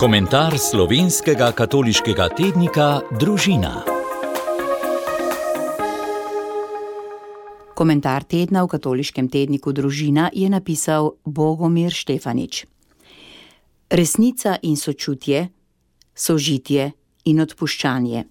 Komentar 0.00 0.54
slovenskega 0.56 1.50
katoliškega 1.52 2.30
tednika 2.32 3.02
Družina. 3.20 3.82
Komentar 7.76 8.24
tedna 8.24 8.62
v 8.64 8.70
katoliškem 8.72 9.28
tedniku 9.28 9.74
Družina 9.76 10.30
je 10.32 10.48
napisal 10.48 11.10
Bogomir 11.28 11.92
Štefanič. 11.92 12.62
Resnica 13.92 14.54
in 14.62 14.80
sočutje, 14.80 15.50
sožitje 16.16 16.86
in 17.28 17.42
odpuščanje. 17.44 18.24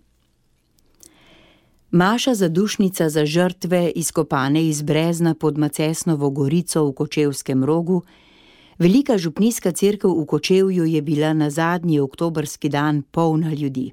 Maša 1.92 2.34
zadušnica 2.34 3.10
za 3.10 3.26
žrtve, 3.26 3.92
izkopane 3.94 4.66
iz 4.66 4.82
brezna 4.82 5.36
pod 5.38 5.62
Macesnovo 5.62 6.32
gorico 6.34 6.88
v 6.90 6.98
Kočevskem 6.98 7.62
rogu, 7.64 8.02
velika 8.80 9.18
župnijska 9.18 9.72
cerkev 9.72 10.22
v 10.22 10.26
Kočevju 10.26 10.86
je 10.86 11.02
bila 11.02 11.34
na 11.34 11.50
zadnji 11.50 12.00
oktobrski 12.00 12.70
dan 12.70 13.02
polna 13.02 13.54
ljudi. 13.54 13.92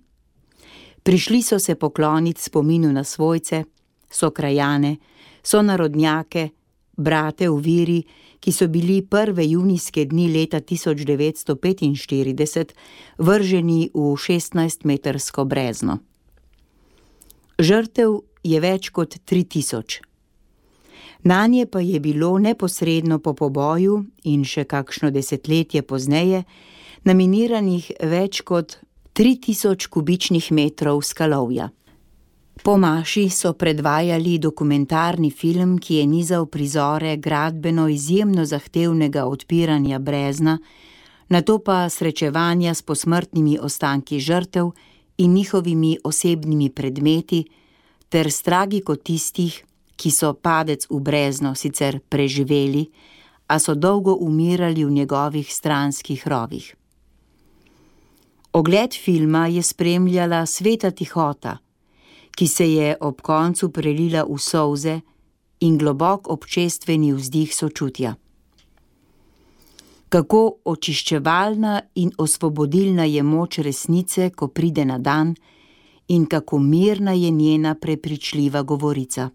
Prišli 1.02 1.42
so 1.42 1.58
se 1.58 1.74
pokloniti 1.74 2.42
spominu 2.42 2.92
na 2.92 3.04
svojce, 3.04 3.64
so 4.10 4.30
krajane, 4.30 4.96
so 5.42 5.62
narodnjake, 5.62 6.48
brate 6.96 7.48
v 7.48 7.60
viri, 7.60 8.02
ki 8.40 8.52
so 8.52 8.68
bili 8.68 9.02
prve 9.02 9.48
junijske 9.48 10.04
dni 10.04 10.32
leta 10.32 10.60
1945 10.60 12.72
vrženi 13.18 13.90
v 13.94 13.98
16-metrsko 13.98 15.44
brezno. 15.44 15.98
Žrtev 17.58 18.20
je 18.44 18.60
več 18.60 18.90
kot 18.90 19.16
3000. 19.26 20.00
Na 21.26 21.46
nje 21.46 21.66
pa 21.66 21.80
je 21.80 22.00
bilo 22.00 22.38
neposredno 22.38 23.18
po 23.18 23.32
poboju 23.34 24.04
in 24.30 24.44
še 24.46 24.62
kakšno 24.64 25.08
desetletje 25.10 25.82
pozneje 25.82 26.44
naminiranih 27.02 27.88
več 28.12 28.44
kot 28.46 28.76
3000 29.18 29.88
kubičnih 29.90 30.52
metrov 30.54 31.02
skalovja. 31.02 31.66
Po 32.62 32.76
Maši 32.78 33.26
so 33.30 33.56
predvajali 33.58 34.38
dokumentarni 34.38 35.32
film, 35.34 35.80
ki 35.82 35.98
je 35.98 36.06
nizal 36.06 36.46
prizore 36.46 37.16
gradbeno 37.16 37.88
izjemno 37.90 38.46
zahtevnega 38.46 39.26
odpiranja 39.26 39.98
brezna, 39.98 40.58
na 41.28 41.42
to 41.42 41.58
pa 41.58 41.88
srečevanja 41.90 42.74
s 42.74 42.86
posmrtnimi 42.86 43.58
ostanki 43.58 44.22
žrtev 44.22 44.70
in 45.18 45.34
njihovimi 45.34 45.96
osebnimi 46.04 46.70
predmeti, 46.70 47.48
ter 48.08 48.30
stragi 48.30 48.80
kot 48.86 49.02
tistih, 49.02 49.64
ki 49.96 50.10
so 50.10 50.32
padec 50.34 50.86
v 50.90 51.00
brezno 51.00 51.54
sicer 51.54 52.00
preživeli, 52.08 52.86
a 53.46 53.58
so 53.58 53.74
dolgo 53.74 54.14
umirali 54.14 54.84
v 54.84 54.90
njegovih 54.90 55.54
stranskih 55.54 56.28
rovih. 56.28 56.74
Ogled 58.52 58.94
filma 58.94 59.46
je 59.46 59.62
spremljala 59.62 60.46
sveta 60.46 60.90
tihota, 60.90 61.58
ki 62.36 62.46
se 62.46 62.72
je 62.72 62.96
ob 63.00 63.20
koncu 63.20 63.70
prelila 63.72 64.24
v 64.24 64.38
solze 64.38 65.00
in 65.60 65.78
globok 65.78 66.28
občestveni 66.28 67.12
vzdih 67.12 67.54
sočutja 67.54 68.16
kako 70.08 70.40
očiščevalna 70.64 71.80
in 72.00 72.12
osvobodilna 72.18 73.04
je 73.04 73.22
moč 73.22 73.58
resnice, 73.58 74.30
ko 74.30 74.48
pride 74.48 74.84
na 74.84 74.98
dan, 74.98 75.34
in 76.08 76.26
kako 76.26 76.58
mirna 76.58 77.12
je 77.12 77.30
njena 77.30 77.74
prepričljiva 77.74 78.62
govorica. 78.62 79.30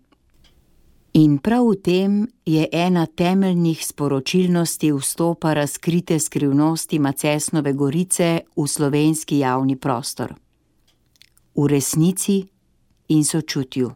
In 1.14 1.38
prav 1.44 1.67
v 1.67 1.76
tem 1.76 2.28
je 2.45 2.67
ena 2.72 3.06
temeljnih 3.06 3.86
sporočilnosti 3.86 4.92
vstopa 4.92 5.53
razkrite 5.53 6.20
skrivnosti 6.20 7.00
Macesnove 7.00 7.73
gorice 7.73 8.40
v 8.56 8.68
slovenski 8.68 9.38
javni 9.38 9.76
prostor. 9.76 10.34
V 11.56 11.68
resnici 11.68 12.47
in 13.08 13.25
sočutju. 13.25 13.91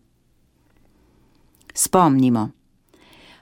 Spomnimo. 1.73 2.50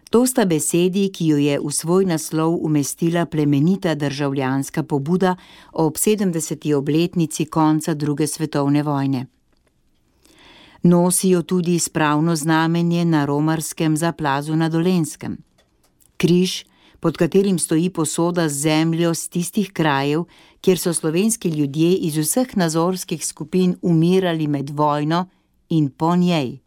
To 0.09 0.27
sta 0.27 0.45
besedi, 0.45 1.09
ki 1.09 1.27
jo 1.27 1.37
je 1.37 1.57
v 1.59 1.71
svoj 1.73 2.05
naslov 2.05 2.59
umestila 2.61 3.25
plemenita 3.25 3.95
državljanska 3.95 4.83
pobuda 4.83 5.35
ob 5.71 5.97
70. 5.97 6.75
obletnici 6.75 7.45
konca 7.45 7.93
druge 7.93 8.27
svetovne 8.27 8.83
vojne. 8.83 9.25
Nosijo 10.83 11.41
tudi 11.41 11.79
spravno 11.79 12.35
znamenje 12.35 13.05
na 13.05 13.25
romarskem 13.25 13.97
zaplazu 13.97 14.55
na 14.55 14.69
Dolenskem. 14.69 15.37
Križ, 16.17 16.65
pod 16.99 17.17
katerim 17.17 17.59
stoji 17.59 17.89
posoda 17.89 18.49
z 18.49 18.53
zemljo 18.53 19.13
z 19.13 19.29
tistih 19.29 19.71
krajev, 19.73 20.23
kjer 20.61 20.79
so 20.79 20.93
slovenski 20.93 21.49
ljudje 21.49 21.95
iz 21.95 22.17
vseh 22.17 22.57
nazorskih 22.57 23.25
skupin 23.25 23.75
umirali 23.81 24.47
med 24.47 24.69
vojno 24.69 25.25
in 25.69 25.89
po 25.89 26.15
njej. 26.15 26.59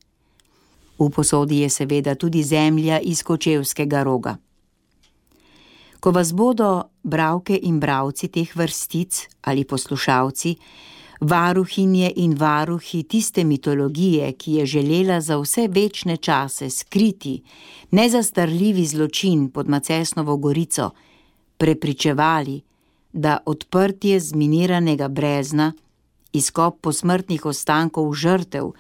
V 0.98 1.10
posodi 1.10 1.58
je 1.58 1.68
seveda 1.68 2.14
tudi 2.14 2.42
zemlja 2.42 3.00
iz 3.00 3.22
kočevskega 3.22 4.02
roga. 4.02 4.36
Ko 6.00 6.10
vas 6.10 6.32
bodo 6.32 6.82
bravke 7.02 7.58
in 7.62 7.80
bravci 7.80 8.28
teh 8.28 8.56
vrstic 8.56 9.28
ali 9.42 9.64
poslušalci, 9.64 10.56
varuhinje 11.20 12.12
in 12.16 12.34
varuhi 12.38 13.02
tiste 13.02 13.44
mitologije, 13.44 14.32
ki 14.32 14.52
je 14.52 14.66
želela 14.66 15.20
za 15.20 15.38
vse 15.38 15.68
večne 15.68 16.16
čase 16.16 16.70
skriti 16.70 17.42
nezastarljivi 17.90 18.86
zločin 18.86 19.50
pod 19.50 19.68
Macesnovo 19.68 20.36
gorico, 20.36 20.90
prepričevali, 21.58 22.60
da 23.12 23.38
odprtje 23.46 24.20
zminiranega 24.20 25.08
brezna, 25.08 25.72
izkop 26.32 26.80
posmrtnih 26.80 27.46
ostankov 27.46 28.12
žrtev, 28.14 28.72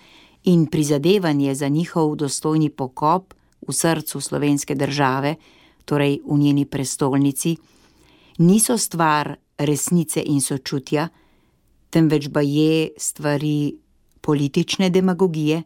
in 0.46 0.66
prizadevanje 0.66 1.54
za 1.54 1.68
njihov 1.68 2.16
dostojni 2.16 2.70
pokop 2.70 3.34
v 3.68 3.72
srcu 3.72 4.20
slovenske 4.20 4.74
države, 4.74 5.34
torej 5.84 6.20
v 6.26 6.38
njeni 6.38 6.64
prestolnici, 6.64 7.56
niso 8.38 8.78
stvar 8.78 9.36
resnice 9.58 10.22
in 10.26 10.40
sočutja, 10.40 11.08
temveč 11.90 12.28
pa 12.32 12.40
je 12.40 12.88
stvari 12.96 13.76
politične 14.20 14.90
demagogije. 14.90 15.62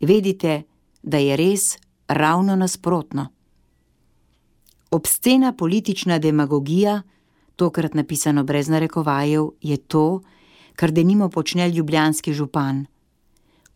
Vedite, 0.00 0.62
da 1.02 1.18
je 1.18 1.36
res 1.36 1.78
ravno 2.08 2.56
nasprotno. 2.56 3.26
Obscena 4.90 5.52
politična 5.52 6.18
demagogija, 6.18 7.02
tokrat 7.56 7.94
napisano 7.94 8.44
brez 8.44 8.68
narekovajev, 8.68 9.48
je 9.60 9.76
to, 9.76 10.20
kar 10.76 10.90
denimo 10.90 11.28
počne 11.28 11.68
ljubljanski 11.68 12.32
župan 12.32 12.86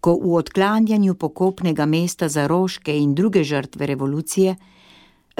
ko 0.06 0.14
v 0.22 0.36
odklanjanju 0.38 1.14
pokopnega 1.18 1.82
mesta 1.86 2.28
za 2.28 2.46
roške 2.46 2.94
in 2.94 3.14
druge 3.14 3.42
žrtve 3.44 3.86
revolucije 3.86 4.56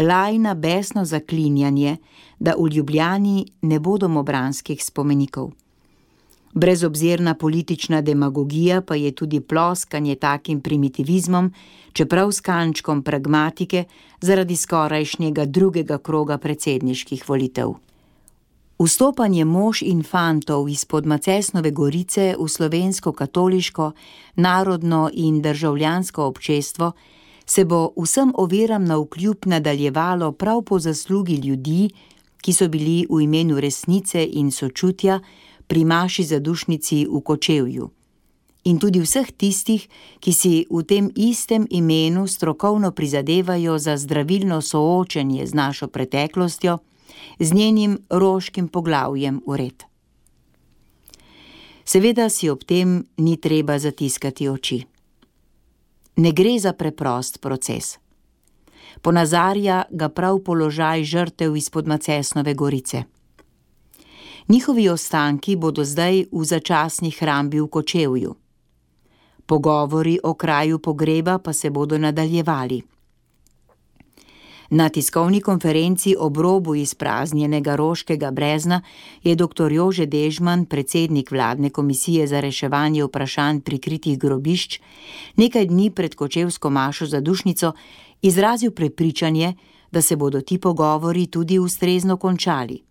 lajna 0.03 0.55
besno 0.55 1.05
zaklinjanje, 1.05 1.97
da 2.39 2.57
v 2.59 2.69
Ljubljani 2.75 3.47
ne 3.63 3.79
bodo 3.81 4.11
obranskih 4.19 4.85
spomenikov. 4.85 5.53
Brezobzirna 6.57 7.35
politična 7.35 8.01
demagogija 8.01 8.81
pa 8.81 8.95
je 8.95 9.13
tudi 9.13 9.41
ploskanje 9.41 10.15
takim 10.15 10.61
primitivizmom, 10.61 11.53
čeprav 11.93 12.33
s 12.33 12.41
kančkom 12.41 13.03
pragmatike 13.03 13.85
zaradi 14.21 14.57
skorajšnjega 14.57 15.45
drugega 15.45 15.99
kroga 15.99 16.39
predsedniških 16.39 17.29
volitev. 17.29 17.75
Vstopanje 18.79 19.45
mož 19.45 19.83
in 19.83 20.03
fantov 20.03 20.69
izpod 20.69 21.07
Macesnove 21.07 21.71
gorice 21.71 22.35
v 22.41 22.49
slovensko 22.49 23.13
katoliško, 23.13 23.93
narodno 24.37 25.11
in 25.13 25.43
državljansko 25.43 26.25
občestvo 26.25 26.93
se 27.47 27.65
bo 27.65 27.93
vsem 27.97 28.33
oviram 28.35 28.85
na 28.85 28.97
vkljub 28.97 29.37
nadaljevalo 29.45 30.33
prav 30.33 30.63
po 30.63 30.79
zaslugi 30.79 31.37
ljudi, 31.37 31.91
ki 32.41 32.53
so 32.53 32.69
bili 32.69 33.07
v 33.11 33.21
imenu 33.21 33.61
resnice 33.61 34.25
in 34.33 34.51
sočutja 34.51 35.21
pri 35.67 35.85
maši 35.85 36.25
zadušnici 36.25 37.07
v 37.11 37.21
Kočevju. 37.21 37.91
In 38.67 38.79
tudi 38.83 38.99
vseh 38.99 39.31
tistih, 39.31 39.87
ki 40.19 40.33
si 40.33 40.67
v 40.71 40.83
tem 40.83 41.11
istem 41.15 41.67
imenu 41.71 42.27
strokovno 42.27 42.91
prizadevajo 42.91 43.79
za 43.79 43.97
zdravilno 43.97 44.59
soočenje 44.63 45.47
z 45.47 45.55
našo 45.55 45.87
preteklostjo, 45.89 46.79
z 47.39 47.53
njenim 47.53 47.99
roškim 48.11 48.69
poglavjem 48.69 49.41
ured. 49.47 49.85
Seveda 51.85 52.29
si 52.29 52.51
ob 52.51 52.65
tem 52.65 53.07
ni 53.17 53.37
treba 53.37 53.79
zatiskati 53.79 54.49
oči. 54.49 54.83
Ne 56.17 56.33
gre 56.33 56.59
za 56.59 56.73
preprost 56.73 57.41
proces. 57.41 57.99
Ponazarja 59.03 59.85
ga 59.91 60.09
prav 60.09 60.41
položaj 60.43 61.05
žrtev 61.05 61.57
izpod 61.57 61.87
Macesnove 61.87 62.55
gorice. 62.55 63.05
Njihovi 64.49 64.89
ostanki 64.89 65.57
bodo 65.57 65.85
zdaj 65.85 66.25
v 66.33 66.45
začasni 66.45 67.11
hrambi 67.11 67.61
v 67.61 67.67
Kočevju. 67.67 68.35
Pogovori 69.47 70.19
o 70.23 70.35
kraju 70.35 70.79
pogreba 70.79 71.39
pa 71.39 71.53
se 71.53 71.71
bodo 71.71 71.99
nadaljevali. 71.99 72.83
Na 74.71 74.89
tiskovni 74.89 75.41
konferenci 75.41 76.15
ob 76.19 76.37
robu 76.37 76.75
izpraznjenega 76.75 77.77
Roškega 77.77 78.31
brezna 78.31 78.83
je 79.23 79.35
dr. 79.35 79.73
Jože 79.73 80.07
Dežman, 80.07 80.65
predsednik 80.65 81.31
vladne 81.31 81.71
komisije 81.71 82.27
za 82.27 82.41
reševanje 82.41 83.05
vprašanj 83.05 83.61
prikritih 83.61 84.19
grobišč, 84.19 84.81
nekaj 85.37 85.67
dni 85.67 85.91
pred 85.91 86.15
kočevsko 86.15 86.71
mašo 86.71 87.07
za 87.07 87.21
dušnico 87.21 87.73
izrazil 88.23 88.71
prepričanje, 88.71 89.55
da 89.91 90.03
se 90.03 90.17
bodo 90.17 90.41
ti 90.41 90.59
pogovori 90.59 91.27
tudi 91.27 91.59
ustrezno 91.59 92.17
končali. 92.17 92.86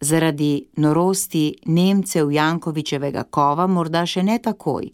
Zaradi 0.00 0.66
norosti 0.76 1.54
Nemcev 1.66 2.30
Jankovičevega 2.30 3.24
kova 3.30 3.66
morda 3.66 4.04
še 4.06 4.22
ne 4.22 4.38
takoj, 4.38 4.90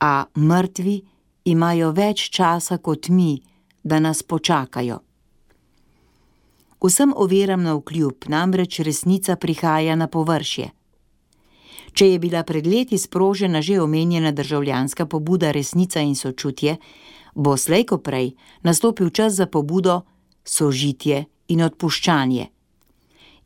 a 0.00 0.24
mrtvi 0.36 0.96
imajo 1.44 1.92
več 1.92 2.28
časa 2.30 2.78
kot 2.78 3.08
mi, 3.08 3.36
da 3.84 4.00
nas 4.00 4.22
počakajo. 4.22 4.98
Vsem 6.86 7.12
oviram 7.16 7.62
na 7.62 7.74
vkljub, 7.74 8.26
namreč 8.28 8.80
resnica 8.80 9.36
prihaja 9.36 9.96
na 9.96 10.06
površje. 10.06 10.70
Če 11.96 12.10
je 12.10 12.18
bila 12.20 12.42
pred 12.44 12.66
leti 12.66 12.98
sprožena 12.98 13.62
že 13.64 13.80
omenjena 13.80 14.32
državljanska 14.32 15.06
pobuda 15.06 15.50
Resnica 15.50 16.00
in 16.00 16.14
sočutje, 16.14 16.76
bo 17.34 17.56
slejko 17.56 17.98
prej 17.98 18.34
nastopil 18.62 19.10
čas 19.10 19.32
za 19.32 19.46
pobudo 19.46 20.02
Sožitje 20.44 21.24
in 21.48 21.62
odpuščanje. 21.62 22.46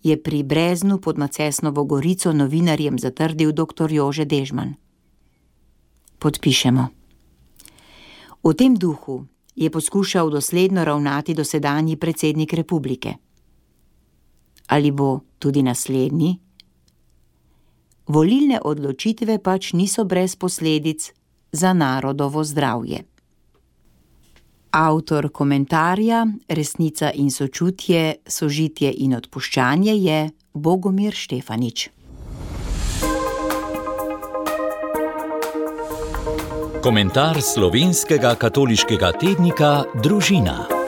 Je 0.02 0.17
pri 0.17 0.43
Breznu 0.43 0.99
pod 0.99 1.19
Macesnovo 1.19 1.85
gorico 1.85 2.32
novinarjem 2.32 2.99
zatrdil 2.99 3.52
dr. 3.52 3.93
Jože 3.93 4.25
Dežman. 4.25 4.75
Podpišemo. 6.19 6.88
V 8.41 8.55
tem 8.56 8.76
duhu 8.76 9.26
je 9.56 9.70
poskušal 9.70 10.31
dosledno 10.31 10.85
ravnati 10.85 11.35
dosedanji 11.35 11.97
predsednik 11.97 12.52
republike. 12.52 13.14
Ali 14.67 14.91
bo 14.91 15.20
tudi 15.38 15.62
naslednji? 15.62 16.38
Volilne 18.08 18.61
odločitve 18.64 19.38
pač 19.38 19.73
niso 19.73 20.05
brez 20.05 20.37
posledic 20.37 21.12
za 21.53 21.73
narodovo 21.73 22.44
zdravje. 22.44 23.05
Avtor 24.70 25.28
komentarja 25.32 26.26
Resnica 26.49 27.11
in 27.14 27.31
sočutje, 27.31 28.14
sožitje 28.26 28.93
in 29.02 29.14
odpuščanje 29.14 29.94
je 29.99 30.19
Bogomir 30.55 31.14
Štefanič. 31.14 31.88
Komentar 36.82 37.43
slovenskega 37.43 38.34
katoliškega 38.40 39.12
tednika 39.20 39.72
Družina. 40.02 40.80